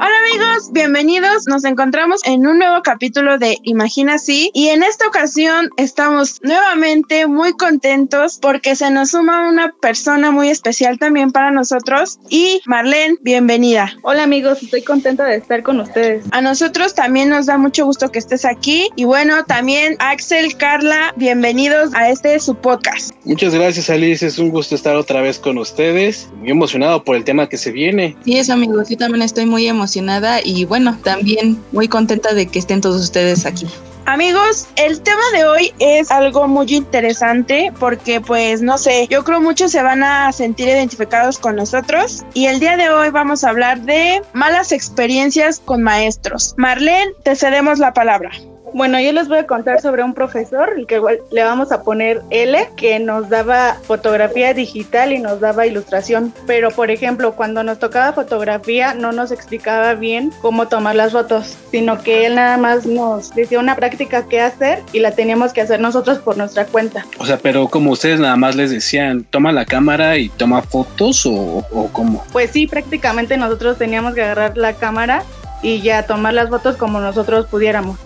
[0.00, 1.46] Hola amigos, bienvenidos.
[1.46, 7.26] Nos encontramos en un nuevo capítulo de Imagina así y en esta ocasión estamos nuevamente
[7.26, 13.16] muy contentos porque se nos suma una persona muy especial también para nosotros y Marlene,
[13.22, 13.92] bienvenida.
[14.02, 16.24] Hola amigos, estoy contenta de estar con ustedes.
[16.32, 21.14] A nosotros también nos da mucho gusto que estés aquí y bueno, también Axel, Carla,
[21.16, 23.12] bienvenidos a este su podcast.
[23.24, 26.28] Muchas gracias Alice, es un gusto estar otra vez con ustedes.
[26.38, 28.14] Muy emocionado por el tema que se viene.
[28.24, 32.58] Sí, eso amigos, yo también estoy muy emocionada y bueno, también muy contenta de que
[32.58, 33.66] estén todos ustedes aquí.
[34.08, 39.38] Amigos, el tema de hoy es algo muy interesante porque pues no sé, yo creo
[39.38, 43.50] muchos se van a sentir identificados con nosotros y el día de hoy vamos a
[43.50, 46.54] hablar de malas experiencias con maestros.
[46.56, 48.30] Marlene, te cedemos la palabra.
[48.74, 51.00] Bueno, yo les voy a contar sobre un profesor, el que
[51.30, 56.32] le vamos a poner L, que nos daba fotografía digital y nos daba ilustración.
[56.46, 61.56] Pero, por ejemplo, cuando nos tocaba fotografía, no nos explicaba bien cómo tomar las fotos,
[61.70, 65.60] sino que él nada más nos decía una práctica que hacer y la teníamos que
[65.60, 67.06] hacer nosotros por nuestra cuenta.
[67.18, 71.26] O sea, pero como ustedes nada más les decían, toma la cámara y toma fotos
[71.26, 72.24] o, o cómo?
[72.32, 75.22] Pues sí, prácticamente nosotros teníamos que agarrar la cámara
[75.62, 77.98] y ya tomar las fotos como nosotros pudiéramos.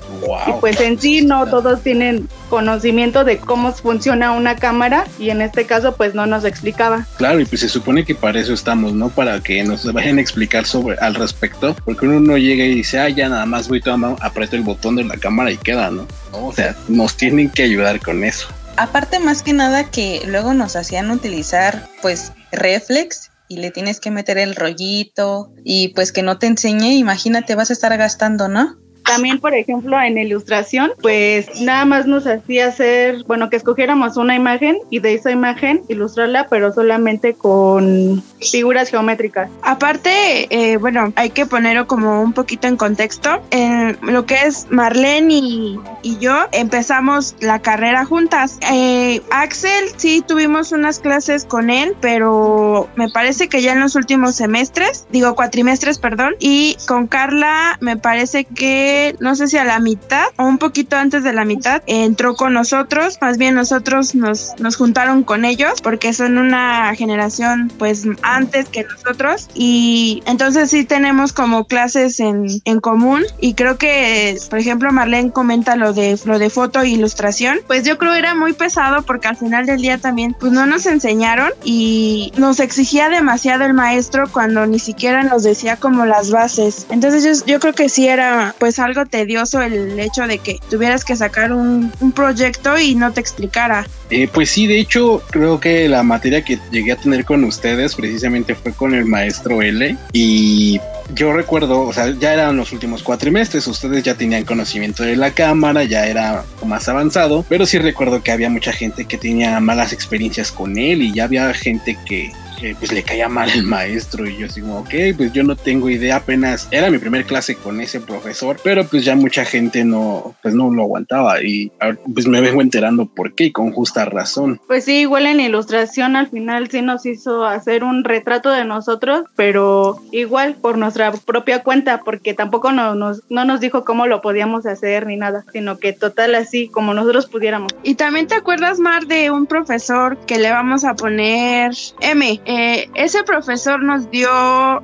[0.46, 5.42] Y pues en sí no todos tienen conocimiento de cómo funciona una cámara y en
[5.42, 7.06] este caso pues no nos explicaba.
[7.16, 9.08] Claro, y pues se supone que para eso estamos, ¿no?
[9.08, 12.98] Para que nos vayan a explicar sobre al respecto, porque uno no llega y dice,
[12.98, 16.06] ah, ya nada más voy tomar, aprieto el botón de la cámara y queda, ¿no?
[16.32, 18.48] O sea, nos tienen que ayudar con eso.
[18.76, 24.10] Aparte más que nada que luego nos hacían utilizar pues reflex y le tienes que
[24.10, 28.81] meter el rollito y pues que no te enseñe, imagínate, vas a estar gastando, ¿no?
[29.04, 34.34] También, por ejemplo, en ilustración, pues nada más nos hacía hacer, bueno, que escogiéramos una
[34.34, 39.50] imagen y de esa imagen ilustrarla, pero solamente con figuras geométricas.
[39.62, 43.42] Aparte, eh, bueno, hay que ponerlo como un poquito en contexto.
[43.50, 45.78] En lo que es Marlene y,
[46.20, 48.58] yo empezamos la carrera juntas.
[48.70, 53.96] Eh, Axel, sí, tuvimos unas clases con él, pero me parece que ya en los
[53.96, 59.64] últimos semestres, digo cuatrimestres, perdón, y con Carla me parece que no sé si a
[59.64, 63.18] la mitad o un poquito antes de la mitad, entró con nosotros.
[63.20, 68.84] Más bien nosotros nos, nos juntaron con ellos porque son una generación pues antes que
[68.84, 69.48] nosotros.
[69.54, 73.22] Y entonces sí tenemos como clases en, en común.
[73.40, 77.58] Y creo que, por ejemplo, Marlene comenta lo de, lo de foto e ilustración.
[77.66, 80.86] Pues yo creo era muy pesado porque al final del día también pues no nos
[80.86, 86.86] enseñaron y nos exigía demasiado el maestro cuando ni siquiera nos decía como las bases.
[86.90, 91.04] Entonces yo, yo creo que sí era pues algo tedioso el hecho de que tuvieras
[91.04, 93.86] que sacar un, proyecto y no te explicara.
[94.10, 97.94] Eh, pues sí, de hecho, creo que la materia que llegué a tener con ustedes
[97.94, 99.96] precisamente fue con el maestro L.
[100.12, 100.78] Y
[101.14, 105.30] yo recuerdo, o sea, ya eran los últimos cuatrimestres, ustedes ya tenían conocimiento de la
[105.32, 109.92] cámara, ya era más avanzado, pero sí recuerdo que había mucha gente que tenía malas
[109.92, 112.32] experiencias con él y ya había gente que
[112.78, 115.90] pues le caía mal el maestro y yo así como, ok, pues yo no tengo
[115.90, 120.34] idea, apenas era mi primer clase con ese profesor, pero pues ya mucha gente no,
[120.42, 121.70] pues no lo aguantaba y
[122.14, 124.60] pues me vengo enterando por qué y con justa razón.
[124.66, 129.24] Pues sí, igual en ilustración al final sí nos hizo hacer un retrato de nosotros,
[129.36, 134.20] pero igual por nuestra propia cuenta, porque tampoco no, nos, no nos dijo cómo lo
[134.20, 137.72] podíamos hacer ni nada, sino que total así como nosotros pudiéramos.
[137.82, 142.40] Y también te acuerdas, Mar, de un profesor que le vamos a poner M.
[142.54, 144.28] Eh, ese profesor nos dio,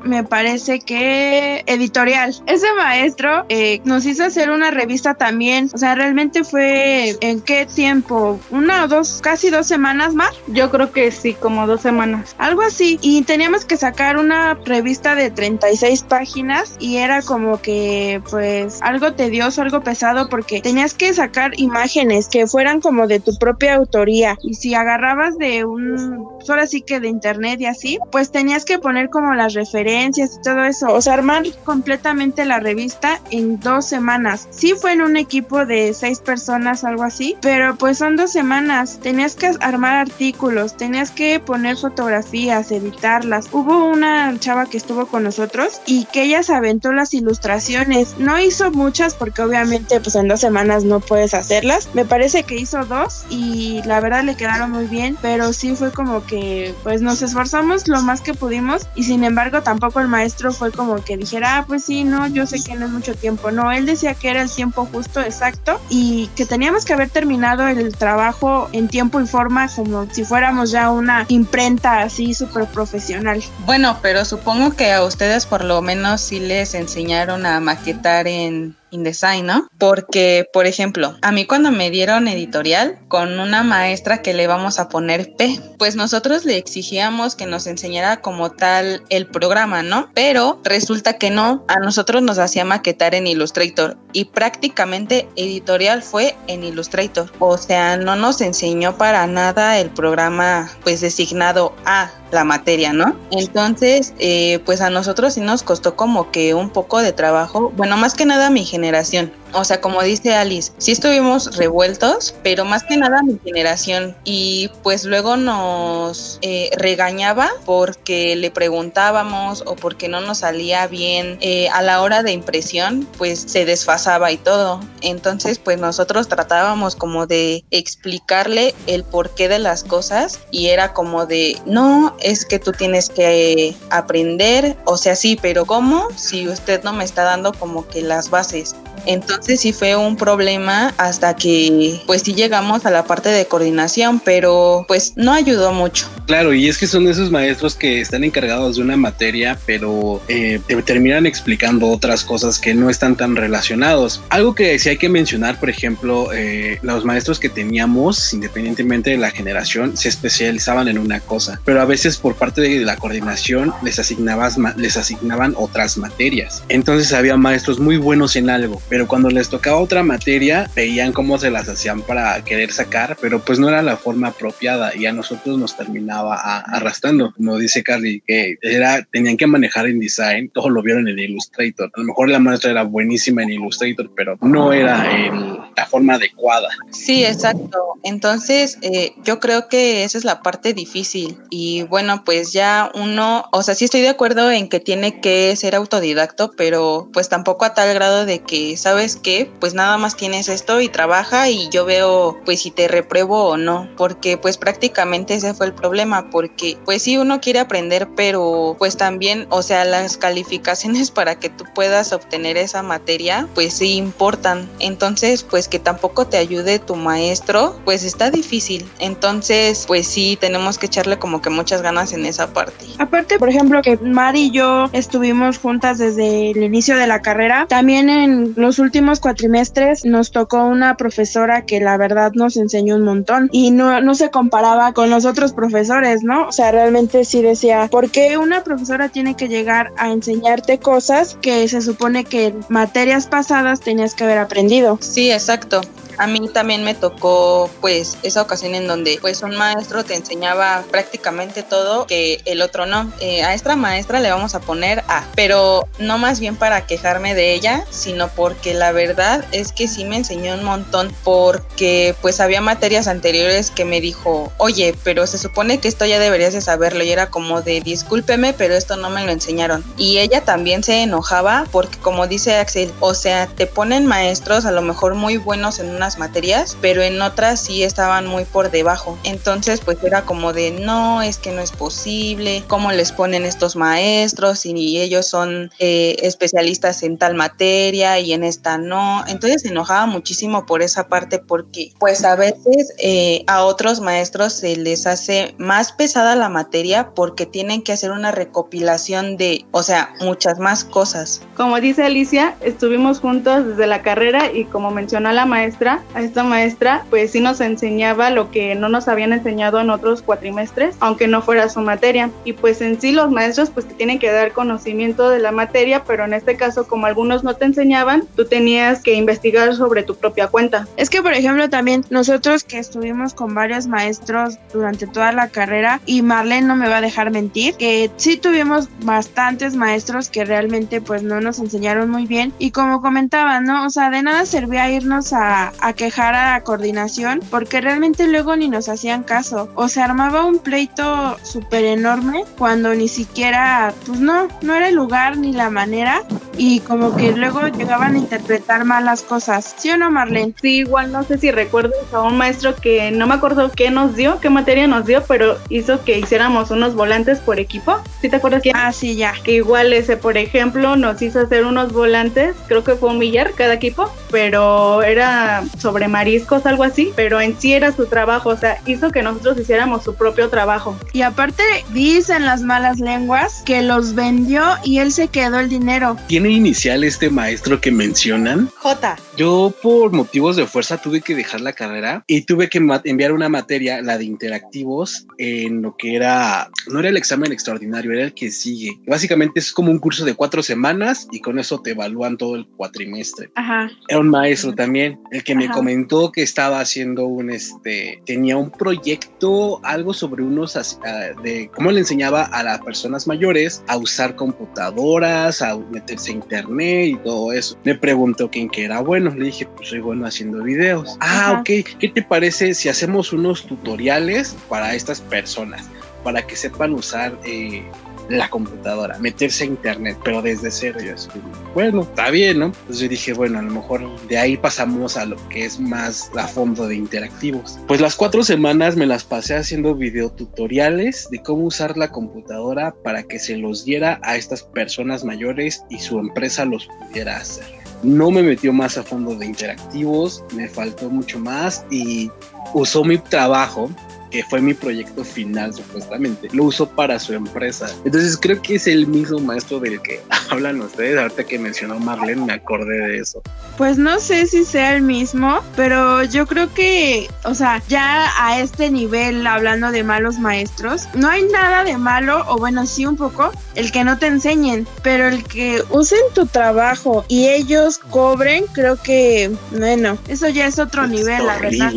[0.03, 2.35] me parece que editorial.
[2.47, 5.69] Ese maestro eh, nos hizo hacer una revista también.
[5.75, 8.41] O sea, realmente fue en qué tiempo?
[8.51, 10.31] Una o dos, casi dos semanas más.
[10.47, 12.35] Yo creo que sí, como dos semanas.
[12.39, 12.99] Algo así.
[13.03, 19.13] Y teníamos que sacar una revista de 36 páginas y era como que pues algo
[19.13, 24.39] tedioso, algo pesado porque tenías que sacar imágenes que fueran como de tu propia autoría.
[24.43, 28.79] Y si agarrabas de un, ahora sí que de internet y así, pues tenías que
[28.79, 33.87] poner como las referencias y todo eso, o sea, armar completamente la revista en dos
[33.87, 34.49] semanas.
[34.51, 39.01] Sí fue en un equipo de seis personas, algo así, pero pues son dos semanas.
[39.03, 43.49] Tenías que armar artículos, tenías que poner fotografías, editarlas.
[43.53, 48.17] Hubo una chava que estuvo con nosotros y que ella se aventó las ilustraciones.
[48.19, 51.89] No hizo muchas porque obviamente pues en dos semanas no puedes hacerlas.
[51.95, 55.93] Me parece que hizo dos y la verdad le quedaron muy bien, pero sí fue
[55.93, 60.09] como que pues nos esforzamos esforzamos lo más que pudimos y sin embargo tampoco el
[60.09, 63.15] maestro fue como que dijera, ah, pues sí, no, yo sé que no es mucho
[63.15, 63.51] tiempo.
[63.51, 67.67] No, él decía que era el tiempo justo, exacto, y que teníamos que haber terminado
[67.67, 73.43] el trabajo en tiempo y forma como si fuéramos ya una imprenta así súper profesional.
[73.65, 78.77] Bueno, pero supongo que a ustedes por lo menos sí les enseñaron a maquetar en
[78.91, 79.69] InDesign, ¿no?
[79.79, 84.79] Porque, por ejemplo, a mí cuando me dieron editorial con una maestra que le vamos
[84.79, 90.11] a poner P, pues nosotros le exigíamos que nos enseñara como tal el programa, ¿no?
[90.15, 96.37] Pero resulta que no, a nosotros nos hacía maquetar en Illustrator y prácticamente editorial fue
[96.47, 97.31] en Illustrator.
[97.39, 103.17] O sea, no nos enseñó para nada el programa pues designado a la materia, ¿no?
[103.31, 107.97] Entonces, eh, pues a nosotros sí nos costó como que un poco de trabajo, bueno,
[107.97, 112.65] más que nada mi generación, generación o sea, como dice Alice, sí estuvimos revueltos, pero
[112.65, 114.17] más que nada mi generación.
[114.25, 121.39] Y pues luego nos eh, regañaba porque le preguntábamos o porque no nos salía bien
[121.41, 124.81] eh, a la hora de impresión, pues se desfasaba y todo.
[125.01, 131.27] Entonces, pues nosotros tratábamos como de explicarle el porqué de las cosas y era como
[131.27, 136.09] de, no, es que tú tienes que aprender, o sea, sí, pero ¿cómo?
[136.17, 138.75] Si usted no me está dando como que las bases.
[139.07, 144.21] Entonces sí fue un problema hasta que pues sí llegamos a la parte de coordinación,
[144.21, 146.09] pero pues no ayudó mucho.
[146.27, 150.61] Claro, y es que son esos maestros que están encargados de una materia, pero eh,
[150.67, 154.21] te terminan explicando otras cosas que no están tan relacionados.
[154.29, 159.17] Algo que sí hay que mencionar, por ejemplo, eh, los maestros que teníamos, independientemente de
[159.17, 163.73] la generación, se especializaban en una cosa, pero a veces por parte de la coordinación
[163.83, 166.63] les, asignabas, les asignaban otras materias.
[166.69, 171.39] Entonces había maestros muy buenos en algo, pero cuando les tocaba otra materia, veían cómo
[171.39, 175.13] se las hacían para querer sacar, pero pues no era la forma apropiada y a
[175.13, 177.33] nosotros nos terminaba arrastrando.
[177.35, 181.91] Como dice Carly, que era, tenían que manejar InDesign, todo lo vieron en Illustrator.
[181.95, 186.15] A lo mejor la maestra era buenísima en Illustrator, pero no era el, la forma
[186.15, 186.69] adecuada.
[186.91, 187.79] Sí, exacto.
[188.03, 191.39] Entonces, eh, yo creo que esa es la parte difícil.
[191.51, 195.55] Y bueno, pues ya uno, o sea, sí estoy de acuerdo en que tiene que
[195.57, 199.51] ser autodidacto, pero pues tampoco a tal grado de que ¿sabes qué?
[199.61, 203.57] Pues nada más tienes esto y trabaja y yo veo pues si te repruebo o
[203.57, 208.77] no, porque pues prácticamente ese fue el problema, porque pues sí uno quiere aprender, pero
[208.79, 213.95] pues también, o sea, las calificaciones para que tú puedas obtener esa materia, pues sí
[213.95, 214.69] importan.
[214.79, 218.89] Entonces, pues que tampoco te ayude tu maestro, pues está difícil.
[218.99, 222.87] Entonces, pues sí, tenemos que echarle como que muchas ganas en esa parte.
[222.99, 227.67] Aparte, por ejemplo, que Mari y yo estuvimos juntas desde el inicio de la carrera,
[227.69, 233.03] también en los últimos cuatrimestres nos tocó una profesora que la verdad nos enseñó un
[233.03, 236.49] montón y no, no se comparaba con los otros profesores, ¿no?
[236.49, 241.39] O sea, realmente sí decía, ¿por qué una profesora tiene que llegar a enseñarte cosas
[241.41, 244.99] que se supone que en materias pasadas tenías que haber aprendido?
[245.01, 245.81] Sí, exacto.
[246.19, 250.85] A mí también me tocó pues esa ocasión en donde pues un maestro te enseñaba
[250.91, 253.13] prácticamente todo que el otro no.
[253.21, 257.35] Eh, a esta maestra le vamos a poner A, pero no más bien para quejarme
[257.35, 262.41] de ella, sino porque la verdad es que sí me enseñó un montón porque pues
[262.41, 266.61] había materias anteriores que me dijo, oye, pero se supone que esto ya deberías de
[266.61, 269.85] saberlo y era como de discúlpeme, pero esto no me lo enseñaron.
[269.97, 274.73] Y ella también se enojaba porque como dice Axel, o sea, te ponen maestros a
[274.73, 279.19] lo mejor muy buenos en una materias, pero en otras sí estaban muy por debajo.
[279.25, 283.75] Entonces, pues era como de, no, es que no es posible, cómo les ponen estos
[283.75, 289.25] maestros y ellos son eh, especialistas en tal materia y en esta no.
[289.27, 294.53] Entonces se enojaba muchísimo por esa parte porque pues a veces eh, a otros maestros
[294.53, 299.83] se les hace más pesada la materia porque tienen que hacer una recopilación de, o
[299.83, 301.43] sea, muchas más cosas.
[301.57, 306.43] Como dice Alicia, estuvimos juntos desde la carrera y como mencionó la maestra, a esta
[306.45, 311.29] maestra, pues sí nos enseñaba lo que no nos habían enseñado en otros cuatrimestres, aunque
[311.29, 312.31] no fuera su materia.
[312.45, 316.05] Y pues en sí los maestros pues te tienen que dar conocimiento de la materia,
[316.05, 320.17] pero en este caso como algunos no te enseñaban, tú tenías que investigar sobre tu
[320.17, 320.87] propia cuenta.
[320.97, 326.01] Es que por ejemplo también nosotros que estuvimos con varios maestros durante toda la carrera
[326.07, 331.01] y Marlene no me va a dejar mentir, que sí tuvimos bastantes maestros que realmente
[331.01, 333.87] pues no nos enseñaron muy bien y como comentaba, ¿no?
[333.87, 338.57] O sea, de nada servía irnos a a quejar a la coordinación porque realmente luego
[338.57, 339.69] ni nos hacían caso.
[339.75, 344.95] O se armaba un pleito súper enorme cuando ni siquiera, pues no, no era el
[344.95, 346.23] lugar ni la manera
[346.57, 349.75] y como que luego llegaban a interpretar mal las cosas.
[349.79, 350.55] ¿Sí o no, Marlene?
[350.61, 354.17] Sí, igual no sé si recuerdas a un maestro que no me acuerdo qué nos
[354.17, 357.97] dio, qué materia nos dio, pero hizo que hiciéramos unos volantes por equipo.
[358.21, 358.77] ¿Sí te acuerdas quién?
[358.77, 359.35] Ah, sí, ya.
[359.45, 363.53] Que igual ese, por ejemplo, nos hizo hacer unos volantes, creo que fue un millar
[363.53, 368.57] cada equipo, pero era sobre mariscos, algo así, pero en sí era su trabajo, o
[368.57, 370.97] sea, hizo que nosotros hiciéramos su propio trabajo.
[371.13, 376.17] Y aparte dicen las malas lenguas que los vendió y él se quedó el dinero.
[376.27, 378.71] ¿Tiene inicial este maestro que mencionan?
[378.77, 379.17] J.
[379.37, 383.49] Yo por motivos de fuerza tuve que dejar la carrera y tuve que enviar una
[383.49, 388.35] materia, la de interactivos, en lo que era, no era el examen extraordinario, era el
[388.35, 388.99] que sigue.
[389.07, 392.67] Básicamente es como un curso de cuatro semanas y con eso te evalúan todo el
[392.67, 393.51] cuatrimestre.
[393.55, 393.91] Ajá.
[394.09, 398.71] Era un maestro también, el que me comentó que estaba haciendo un, este, tenía un
[398.71, 404.37] proyecto, algo sobre unos, uh, de cómo le enseñaba a las personas mayores a usar
[404.37, 407.79] computadoras, a meterse a internet y todo eso.
[407.85, 411.17] Me preguntó quién que era bueno, le dije, pues soy bueno haciendo videos.
[411.21, 415.89] Ah, ok, ¿qué te parece si hacemos unos tutoriales para estas personas?
[416.25, 417.83] Para que sepan usar eh,
[418.29, 421.01] la computadora, meterse a internet, pero desde cero.
[421.05, 421.29] Yo así,
[421.75, 422.67] bueno, está bien, ¿no?
[422.67, 426.31] Entonces yo dije, bueno, a lo mejor de ahí pasamos a lo que es más
[426.37, 427.79] a fondo de interactivos.
[427.87, 433.23] Pues las cuatro semanas me las pasé haciendo videotutoriales de cómo usar la computadora para
[433.23, 437.67] que se los diera a estas personas mayores y su empresa los pudiera hacer.
[438.03, 442.31] No me metió más a fondo de interactivos, me faltó mucho más y
[442.73, 443.91] usó mi trabajo
[444.31, 447.87] que fue mi proyecto final supuestamente, lo usó para su empresa.
[448.05, 450.21] Entonces creo que es el mismo maestro del que
[450.51, 451.19] hablan ustedes.
[451.19, 453.43] Ahorita que mencionó Marlene me acordé de eso.
[453.77, 458.61] Pues no sé si sea el mismo, pero yo creo que, o sea, ya a
[458.61, 463.17] este nivel, hablando de malos maestros, no hay nada de malo, o bueno, sí un
[463.17, 468.65] poco, el que no te enseñen, pero el que usen tu trabajo y ellos cobren,
[468.73, 471.93] creo que, bueno, eso ya es otro nivel, la verdad.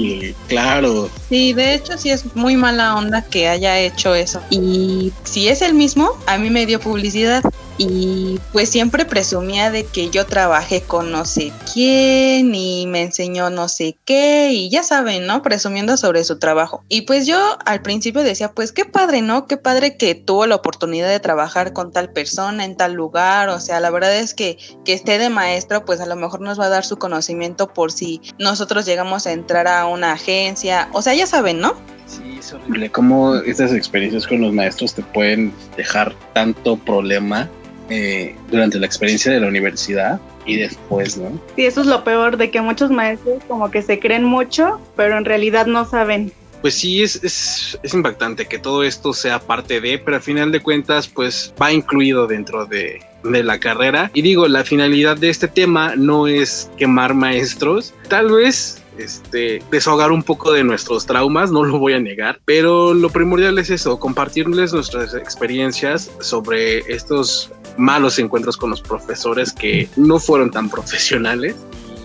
[0.47, 1.09] Claro.
[1.31, 4.41] Sí, de hecho sí es muy mala onda que haya hecho eso.
[4.49, 7.41] Y si es el mismo, a mí me dio publicidad
[7.77, 13.49] y pues siempre presumía de que yo trabajé con no sé quién y me enseñó
[13.49, 15.41] no sé qué y ya saben, ¿no?
[15.41, 16.83] Presumiendo sobre su trabajo.
[16.89, 19.47] Y pues yo al principio decía, pues qué padre, ¿no?
[19.47, 23.59] Qué padre que tuvo la oportunidad de trabajar con tal persona en tal lugar, o
[23.59, 26.65] sea, la verdad es que que esté de maestro, pues a lo mejor nos va
[26.65, 31.13] a dar su conocimiento por si nosotros llegamos a entrar a una agencia, o sea,
[31.13, 31.75] ya saben, ¿no?
[32.11, 37.49] Sí, es horrible cómo estas experiencias con los maestros te pueden dejar tanto problema
[37.89, 41.39] eh, durante la experiencia de la universidad y después, ¿no?
[41.55, 45.17] Sí, eso es lo peor, de que muchos maestros como que se creen mucho, pero
[45.17, 46.33] en realidad no saben.
[46.61, 50.51] Pues sí, es, es, es impactante que todo esto sea parte de, pero al final
[50.51, 54.11] de cuentas, pues va incluido dentro de, de la carrera.
[54.13, 60.11] Y digo, la finalidad de este tema no es quemar maestros, tal vez este, desahogar
[60.11, 63.99] un poco de nuestros traumas, no lo voy a negar, pero lo primordial es eso,
[63.99, 71.55] compartirles nuestras experiencias sobre estos malos encuentros con los profesores que no fueron tan profesionales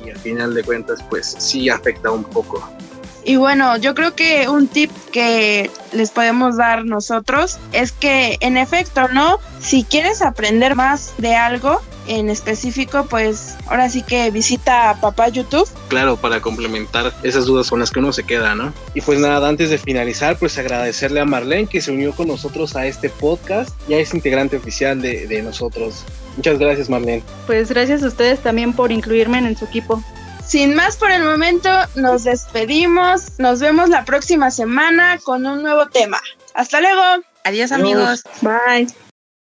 [0.05, 2.69] y al final de cuentas pues sí afecta un poco.
[3.25, 8.57] Y bueno, yo creo que un tip que les podemos dar nosotros es que en
[8.57, 9.40] efecto, ¿no?
[9.59, 15.28] Si quieres aprender más de algo, en específico, pues ahora sí que visita a papá
[15.28, 15.68] YouTube.
[15.88, 18.72] Claro, para complementar esas dudas con las que uno se queda, ¿no?
[18.94, 22.76] Y pues nada, antes de finalizar, pues agradecerle a Marlene que se unió con nosotros
[22.76, 26.04] a este podcast, ya es integrante oficial de, de nosotros.
[26.36, 27.22] Muchas gracias, Marlene.
[27.46, 30.02] Pues gracias a ustedes también por incluirme en su equipo.
[30.46, 33.38] Sin más por el momento, nos despedimos.
[33.38, 36.20] Nos vemos la próxima semana con un nuevo tema.
[36.54, 37.25] Hasta luego.
[37.44, 38.22] Adiós amigos.
[38.42, 39.05] Bye.